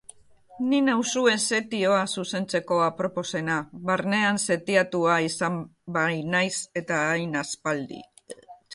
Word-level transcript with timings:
Ni 0.69 0.77
nauzue 0.85 1.33
setioa 1.43 1.99
zuzentzeko 2.21 2.79
aproposena, 2.87 3.59
barnean 3.91 4.43
setiatua 4.47 5.21
izan 5.29 5.63
bainaiz 5.99 6.53
ez 6.83 6.87
hain 7.03 7.43
aspaldi. 7.47 8.07